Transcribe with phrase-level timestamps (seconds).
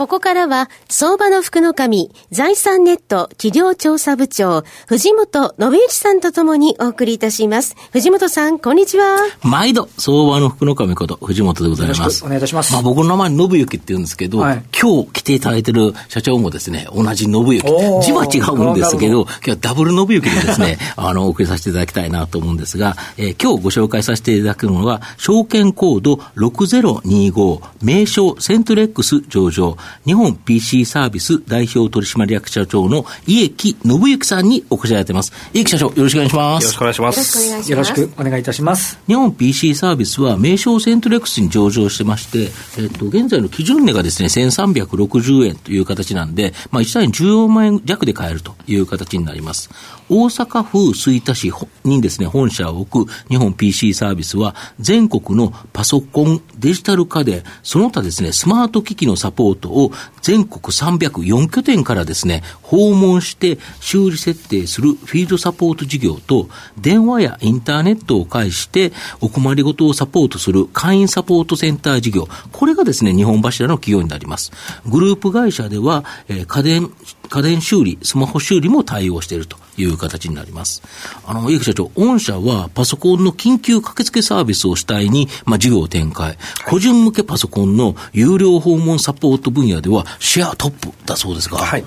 [0.00, 7.76] ここからは、相場の福の神、財産ネット企業調査部長、藤本信之さんとともにお送りいたします。
[7.92, 9.18] 藤本さん、こんにちは。
[9.42, 12.24] 毎度、相場の福の神こと、藤本でございます。
[12.24, 12.72] お願いいたします。
[12.72, 18.00] まあ僕の名前、信行って言うんですけど、はい、今日来ていただいてる社長もですね、同じ信行。
[18.02, 35.32] 字は違うんですけど、今日はダブル信行でですね、 あの、お送りさせていただきたいなと思うんですが、えー、今日ご紹介させていただくのは、証券コード6025、名称セントレックス上場、日本 PC サービス代表取締役社長の家木信之さんにお越しいただいてます。
[35.52, 36.64] 家木社長、よろしくお願いします。
[36.64, 37.70] よろしくお願いします。
[37.70, 38.98] よろしくお願いいたします。
[39.06, 42.50] 日本 PC サービスは名称セントレックスに上場してまして、
[42.82, 49.70] えっと、現在の基準値がですね、1360円という形なんで、まあ、1単位14万円弱で買えるという形になります。
[50.12, 51.52] 大阪府吹田市
[51.84, 74.50] にですね、本社を置く日本 PC サービスは、全国のパソコン、デジタル家電、その他ですね、スマート機器のサポートを全国304拠点からですね、訪問して修理設定するフィールドサポート事業と、電話やインターネットを介してお困りごとをサポートする会員サポートセンター事業、これがですね、日本柱の企業になります。
[74.86, 76.90] グループ会社では、えー、家電、
[77.28, 80.82] 家電修理、スマホ修理も対応しているという形になります。
[81.26, 86.36] あの、家木社長、御社はパソコンの緊急駆けつけサービスを主体に、まあ、事業を展開。
[86.68, 91.58] 個人向けパソコンの有料訪問サポート分野ではシェアトップだそうですが。
[91.58, 91.84] はい。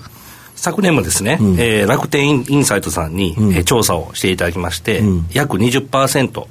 [0.56, 6.48] 昨年もですね、うん、えー、楽天インサイトさんに、うん、えー、調査をしていただきまして、うん、約20%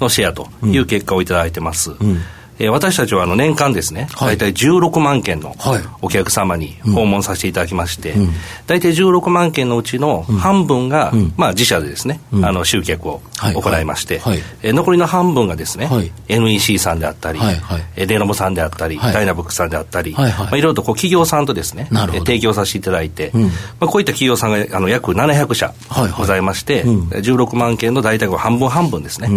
[0.00, 1.92] のシェアという結果をいただいてます。
[1.92, 2.20] うん
[2.58, 5.54] えー、私たちはあの年間ですね、はい、大体16万件の
[6.02, 8.30] お客様に訪問させていただきまして、はいうん、
[8.66, 13.22] 大体16万件のうちの半分が、うん、まあ、自社でですね、うん、あの集客を
[13.54, 17.56] 行いまして、はい、えー、残りの半分がですね、はい、NEC さんであったり、はい。
[17.56, 20.30] はい、デノボさんであったり、ダイナブックさんであったり、はい。
[20.30, 20.46] はい。
[20.46, 23.32] まあ、いろいろとこう企業さんとですね、提供させていただいて、
[23.80, 25.74] まあ、こういった企業さんがあの約700社
[26.16, 29.28] ございまして、はいはい、16万件の大体半分半分ですね、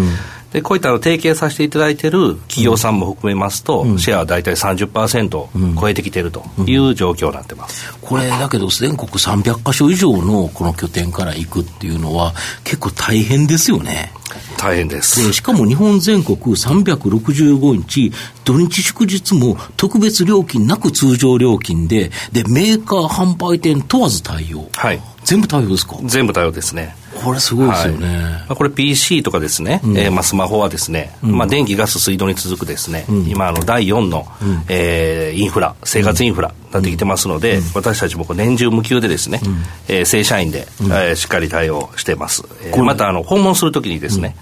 [0.54, 5.50] でこういったの提携させていただいている企業さんも含めますと、うん、シェアは大体30%を
[5.80, 14.12] 超えてきているという状況になってます、うん、これだけど全国300か所以上のこの拠点から行くっていうのは結構大変ですよね。
[14.58, 15.26] 大変です。
[15.26, 18.12] でしかも日本全国365日
[18.44, 24.68] 土日祝日も特別料金なく通常料金ででメーカー販売店問わず対応。
[24.74, 25.02] はい。
[25.24, 25.98] 全部対応ですか？
[26.04, 44.36] 全部対応ですねこれすごいですよね、はい、まあ、これ PC とかですね、うん、えー、まあ、スマホはですね、うん、まあ、電気ガス水道に続くですね、うん、今あの第4の、うん、えー、インフラ生活インフラなってきてますので、私たちも年中無休でですね、うん、えー、正社員で、うん、えー、しっかり対応してます、えー、またあの訪問するときにですね、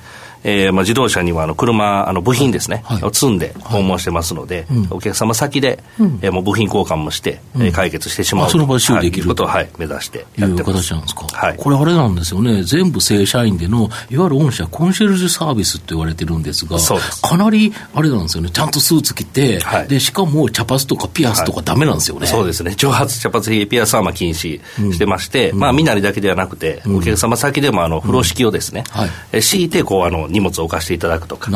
[0.48, 10.50] えーまあ、自動車にはあの車、あの部品ですね、はい、を積んで訪問してますので、はい、お客様先で、うん、えー、もう部品交換もして、うん、えー、解決してしまうその場で修理できる、はい、ことを、はい、目指してやってます。
[10.50, 16.94] いう形なんですか、はい、これあれなんですよね、全部正社員での、いわゆる御社コンシェルジュサービスって言われてるんですが、す。
[17.24, 24.62] かなりあれなんですよね、ちゃんとスーツ着て、はい、でしかも茶髪とかピアスとかだめなんですよね、そうですね、長髪、茶髪、ピアスはまあ禁止
[24.92, 31.52] してまして、うん、まあ、身なりだけではなくて、お客様先でもあの風呂敷をですね、はい、敷いてこうあの荷物を置かせていただだくとか、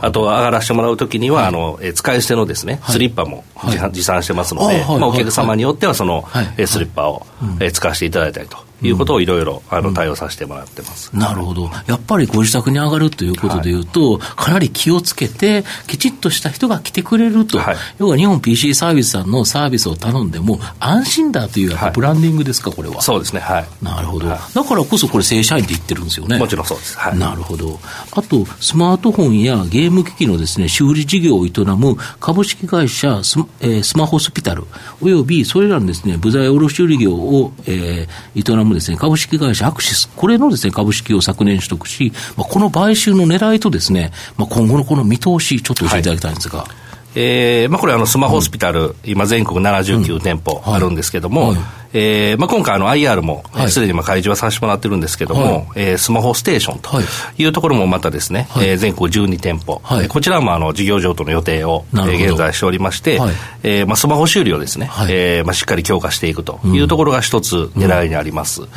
[0.00, 3.44] あとは上がらせてもらうときには、はい、あの使い捨てのですね、スリッパも
[3.92, 6.24] 持参してますので、まあ、お客様によってはその、
[6.66, 7.26] スリッパを、
[7.72, 8.69] 使わせていただいたりと。
[8.82, 23.02] いうことをいろいろあの対応させてもらってます、うん、なるほど、やっぱりご自宅に上がるということでいうと、はい、かなり気をつけて、きちっとした人が来てくれると、はい、要は日本 PC サービスさんのサービスを頼んでも、安心だというブランディングですか、これは。
[23.02, 26.38] そうですね、はい、なるほど、だからこそこれ、正社員って言ってるんですよね。
[26.38, 27.78] もちろんそうです、なるほど、
[28.12, 34.64] あと、スマートフォンやゲーム機器のです、ね、修理事業を営む株式会社ス,、えー、スマホスピタル、
[35.00, 46.60] およびそれらのです、ね、部材卸売業を、えー、営むです、ね、株式会社アクシス、これのですね、株式を昨年取得し、まあ、この買収の狙いとですね、まあ、今後のこの見通し、ちょっと教えていただきたいんですが。
[46.60, 46.68] はい。
[47.14, 56.90] えーまあ、これあのスマホホスピタル、うん、今全国79店舗あるんですけども、はいはい、えーまあ、今回あの IR もすで、にまあ開示はさせてもらってるんですけども、はい、えー、スマホステーションと
[57.36, 57.50] い。
[57.50, 68.62] うところもまたですね、はい、えー、全国12店舗、はい、こちらもあの事業譲渡の予定を、えー、現在しておりまして、はい、えー、まあ、スマホ修理をですね、はい、えー、まあ、しっかり強化していくというところが一つ狙いにあります。
[68.62, 68.66] うん。
[68.66, 68.70] うん。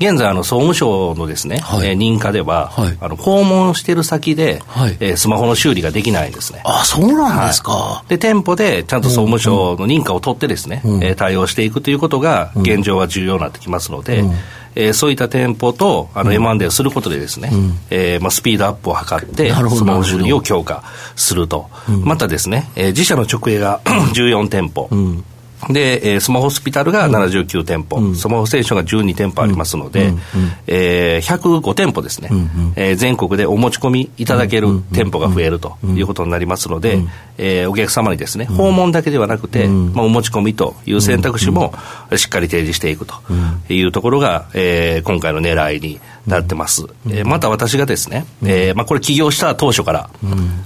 [0.00, 6.62] 現在、あの、総務省のですね、はい、えー、認可では、はい、あの、訪問してる先で、はい、えー、スマホの修理ができないんですね。
[6.64, 7.72] あ、そうなんですか。
[7.72, 14.34] はい、で、店舗でちゃんと総務省の認可を取ってですね、うん、えー、対応していくということが、現状は重要になってきますので、うん。
[14.74, 20.84] えー、そういった店舗とあの M&A をすることでですね、うん、えー、まあ、スピードアップを図って、スマホ修理を強化
[21.16, 23.80] すると、うん、またですね、えー、自社の直営が
[24.14, 25.24] 14店舗、うん
[25.68, 30.20] で、えー、スマホホスピタルが79店舗、うん、スマホステーションが12店舗ありますので、うん、
[30.66, 36.98] えー、105店舗ですね、うん、えー、全国でお持ち込みいただける店舗が増えるということになりますので、
[37.36, 41.74] えー、お客様にですね、訪問だけではなくて、まあ、お持ち込みという選択肢も
[42.16, 43.14] しっかり提示していくと
[43.68, 46.86] いうところが、えー、今回の狙いになってます。
[47.06, 50.10] えー、また私がですね、えー、まあ、これ起業した当初から、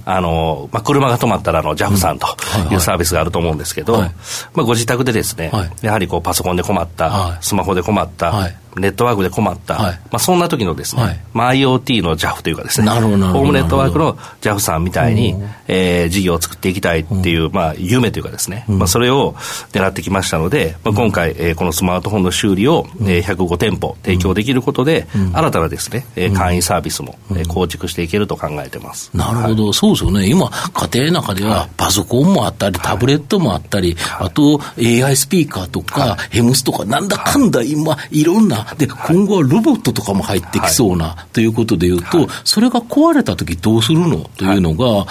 [0.05, 2.27] あの、まあ、車が止まったらあの JAF さんと
[2.71, 2.75] い。
[2.75, 4.11] うサービスがあると思うんですけど、ま
[4.57, 5.51] あ、ご自宅でですね、
[5.81, 8.31] やはりこうパソコンで困った、スマホで困った、
[8.77, 15.35] ネットワークで困った、はい、まあ、そんな時のですね、はい、まあ、IoT の JAF というかですね、ホームネットワークの JAF さんみたいに、
[15.67, 19.33] えー、事業を作っていきたいっていう、まあ、夢というかですね、まあ、それを
[19.71, 29.09] 狙ってきましたので、まあ、今回、えー、このスマートフォンの修理を、えー、105店舗提供できることで、新たなですね、えー、会員サービスも、えー、構築していけると考えてます。
[29.13, 30.27] なるほど、そうですよね。
[30.27, 44.29] 今、家庭の中ではパソコンもあったり、タブレットもあったり、あと AI スピーカーとか、ヘムスとか、なんだかんだ今、いろんな、で、今後はロボットとかも入ってきそうな、はい、ということでいうと、はい、それが壊れたときどうするの？
[44.37, 45.05] というのが、は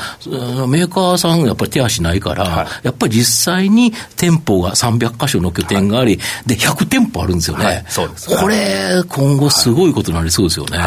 [0.66, 7.84] い、メーカーさんやっぱり手足ないから、やっぱり実際に店舗が300箇所の拠点があり、で、100店舗あるんですよね。
[8.40, 10.78] これ、今後すごいことになりそうですよね。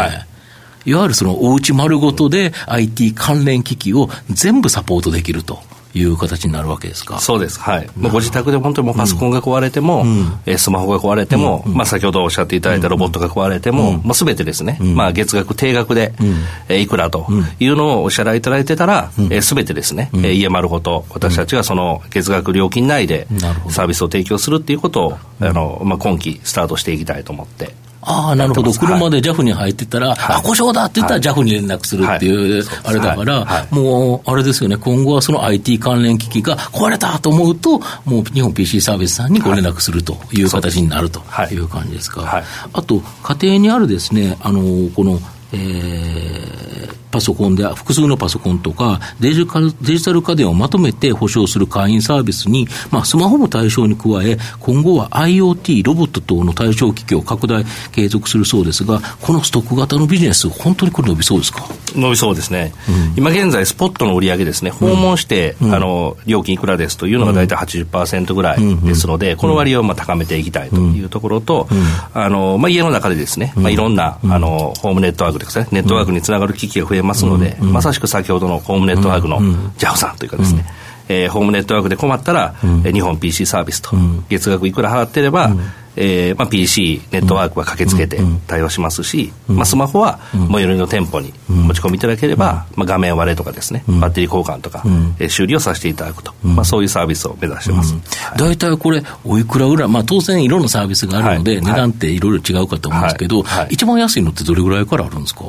[0.86, 0.94] い。
[0.94, 5.60] わゆるそのおうち丸ごとで IT 関連機器を全部サポートできると。
[5.98, 7.20] いう形になるわけですか？
[7.20, 16.36] そうです、はい、まあ、ご自宅で本当にもうパソコンが壊れても、うん、えスマホが壊れても、うん、まあ、先ほどおっしゃっていただいたロボットが壊れても、うん、すべてですね、まあ、月額、定額で、うん、
[16.70, 17.28] えいくらと
[17.60, 19.12] いうのをお支払いいただいてたら、
[19.42, 23.28] す、べ、てですね、うん、家丸ごと、私たちがその月額料金内で
[23.70, 41.22] サービスを提供するっていうことを、あのまあ、今期スタートしていきたいと思ってああ、なるほど、車で JAF に入ってたら、はい、あ、故障だって言ったら JAF に連絡するっていう、あれだから、もう、あれですよね、今後はその IT 関連機器が壊れたと思うと、もう日本 PC サービスさんにご連絡するという形になると
[41.52, 42.44] いう感じですか。
[42.74, 44.62] あと、家庭にあるですね、あの、
[44.96, 45.20] この、
[45.54, 61.66] えー、パソコンで、複数のパソコンとかデジカル、デジタル家電をまとめて保証する会員サービスに、まあ、スマホも対象に加え、今後は IoT、ロボット等の対象機器を拡大、継続するそうですが、このストック型のビジネス、本当にこれ伸びそうですか？
[61.96, 62.74] 伸びそうですね。
[62.90, 71.68] うん、今現在、スポットの売り上げですね、訪問して、うん、あの、料金いくらですというのが大体80%ぐらいですので、この割合をまあ高めていきたいというところと、
[72.14, 79.40] あの、まあ、家の中でですね、まあ、いろんな、あの、ホームネットワークですね、ネットワークにつながる機器が増えますので、まさしく先ほどのホームネットワークの
[79.78, 80.66] JAF さんというかですね、
[81.10, 83.92] えー、ホームネットワークで困ったら、うん、日本 PC サービスと、
[84.30, 85.52] 月額いくら払ってれば、
[86.00, 90.20] えーまあ、PC、ネットワークは駆けつけて対応しますし、まあ、スマホは
[90.52, 94.84] 最寄りの店舗に持ち込みいただければ、まあ、画面割れとかですね、バッテリー交換とか、
[95.20, 97.96] えー、修理をさせていただくと、まあ、そういうサービスを目指してます。
[98.38, 105.46] 大体、これ、おいくらぐらい、まあ、当然いろんなサービスがあるので、値段っていろいろ違うかと思うんですけど、一番安いのってどれぐらいからあるんですか？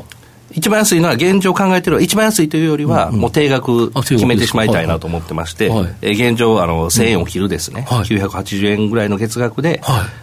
[0.53, 5.71] 一番安いのは、現状考えてる一番安いというよりは、もう定額決めてしまいたいなと思ってまして、
[6.03, 9.83] え現状、あの1000円を切るですね、980円ぐらいの月額で、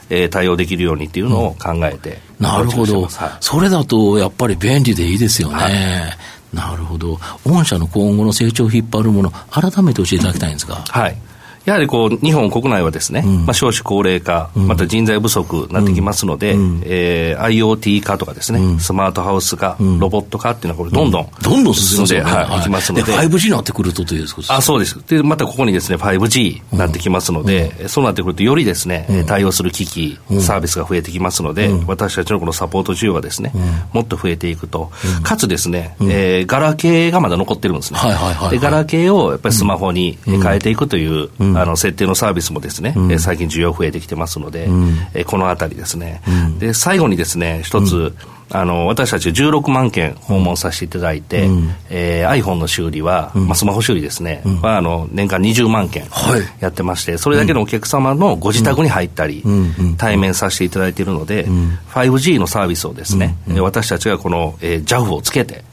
[0.09, 3.07] え対応できるようにっていうのを考えて、なるほど、
[3.39, 6.17] それだとやっぱり便利でいいですよね。
[6.53, 7.19] なるほど。
[7.45, 10.75] 御社の今後の成長を引っ張るもの、改めて教えていただきたいんですが。
[10.75, 11.17] はい。
[11.65, 22.63] やはりこう日本国内はですね、うん、まあ、少子高齢化、うん、また人材不足になってきますので、うん、えー、IoT 化とかですね、うん、スマートハウス化、ロボット化っていうのは、これ、どんどん、どんどん進んで、はい、い。
[22.63, 24.99] きますので、5G になってくるとというあそうです。
[25.07, 33.51] で、またここにですね 5G になってきますので、そうなってくると、よりですね、対応する機器、サービスが増えてきますので、私たちのこのサポート需要がですね、
[33.93, 34.91] もっと増えていくと、
[35.23, 37.99] かつですね、えー、ガラケーがまだ残ってるんですね。
[37.99, 48.13] はいはいはい、でガラケーをやっぱりスマホに変えていくという、あの設定のサービスもですね、うん、最近需要増えてきてますので、うん、えこのあたりですね、うん、で最後にですね一つ、
[48.49, 56.07] あの私たち16万件訪問させていただいて、うん、えー、iPhone の修理は、うん、まあ、スマホ修理ですね、うん、はあの年間20万件
[56.59, 59.43] やってまして、それだけのお客様のご自宅に入ったり、
[59.97, 61.47] 対面させていただいているので、
[61.89, 65.63] 5G のサービスをですね、私たちがこの、えー、JAF をつけて、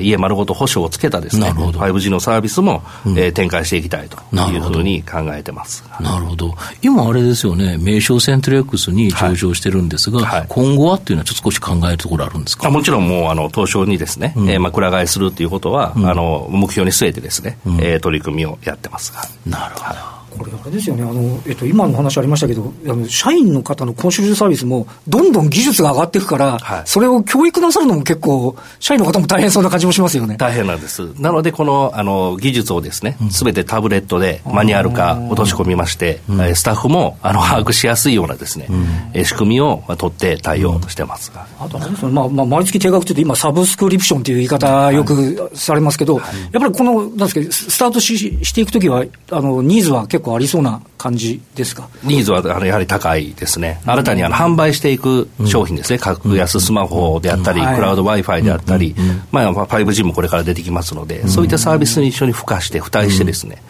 [0.00, 4.16] 家丸ごと保証をつけたですね 5G のサービスも、うん、えー、展開していきたいと
[4.50, 10.38] いうふうに考えてますなるほど、今、あれですよね、名称セントレックスに上場してるんですが、はい。
[10.40, 12.70] はい、今後はっていうのは、ちょっと少し考えるところあるんですか？
[12.70, 19.12] もちろんもうあの東証にですね、うん、えー、まあ、くら替えするということは、うん、あの目標に据えてですね、うん、えー、取り組みをやってます
[19.46, 20.00] なるほど、
[20.38, 30.36] これ、あれですよね、あのえっと、今の話ありましたけど、あの社員の方のコンシェルジュサービスも、どんどん技術が上がっていくから、はい、それを教育なさるのも結構、社員の方も大変そうな感じもしますよね。
[30.38, 31.12] 大変なんです。
[31.20, 38.66] なので、このあの技術をですね、すべてタブレットでマニュアル化落とし込みまして、うん、スタッフもあの把握しやすいようなですね、
[39.14, 41.46] うん、仕組みを取って対応してますが。
[41.60, 51.88] あとあれですね、まあまあ、毎月定額というと、今、サブスクリプションという言い方、よくされますけど、はい、やっぱりこの、なんですか、スタートししていくときは、あのニーズは結構ありそうな感じですか？
[52.02, 58.94] ニーズはあのやはり高いですね、新たにあの販売していく商品ですね、格安スマホであったり、クラウド Wi-Fi であったり、
[59.30, 63.62] まあ、5G もこれから出てきますので、そういったサービスに一緒に付加して、付帯してですね、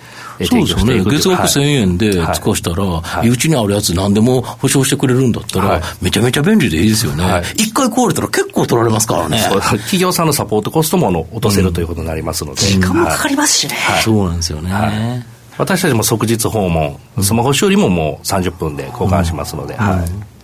[0.44, 9.40] そうですよね、月額1000円で使わしたら、はい、うちにあるやつ、何でも保証してくれるんだったら、はい、めちゃめちゃ便利でいいですよね、一、回壊れたら結構取られますからね。
[9.40, 13.74] 企業さんのサポートコストも落とせるということになりますので、時間もかかりますしね、
[14.04, 15.26] そうなんですよね。
[15.58, 19.98] 私たちも即日訪問、スマホ修理ももう30分で交換しますので、はい。
[19.98, 20.37] はい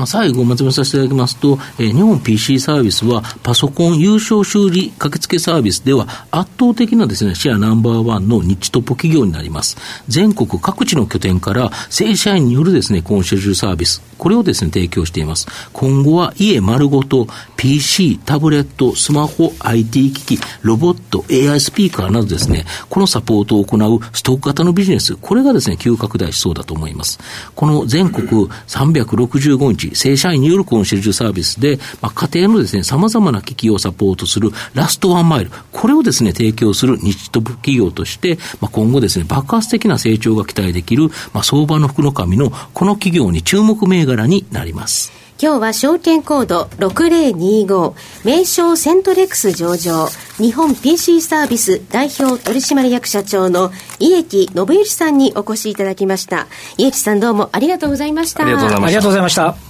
[0.00, 9.76] まあ、最後まとめさせていただきますと、えー、日本 PC サービスはパソコン優勝修理駆けつけサービスでは圧倒的なですね、シェアナンバーワンの日トップ企業になります。
[10.08, 15.46] 全国各地の拠点から正社員によるですね、コンシェルジュサービス、これをですね、提供しています。
[15.74, 17.26] 今後は家丸ごと
[17.56, 27.18] PC、タブレット、スマホ、IT 機器、ロボット、AI スピーカーなどですね、このサポートを行うストック型のビジネス、これがですね、急拡大しそうだと思います。
[27.54, 45.20] この全国365日、正社員によるコンシェルジュサービスで、まあ、家庭のですね、様々な機器をサポートするラストワンマイル、これをですね、提供する日トップ企業として、まあ、今後ですね、爆発的な成長が期待できる、まあ、相場の福の神のこの企業に注目銘柄になります。
[45.42, 56.46] 今日は証券コード6025名称セントレックス上場日本 PC サービス代表取締役社長の家木信之さんにお越しいただきました。
[56.76, 58.44] 家木さんどうもありがとうございました。
[58.44, 59.69] ありがとうございました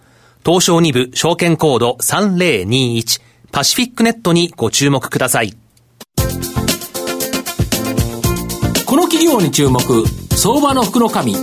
[0.43, 3.21] 東証2部証券コード3021
[3.51, 5.53] パシフィックネットにご注目ください。
[8.85, 9.79] この企業に注目、
[10.35, 11.35] 相場の福の神。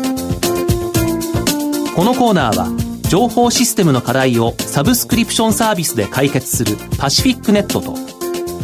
[1.95, 2.69] このコーナーは
[3.09, 7.95] 情報システムの課題をサブスクリプションサービスで解決するパシフィックネットと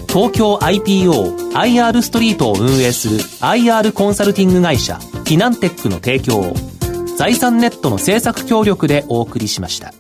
[0.07, 6.55] 東京 IPOIR ストリートを運営する IR コンサルティング会社フィナンテックの提供を
[7.17, 9.95] 財産ネットの政策協力でお送りしました。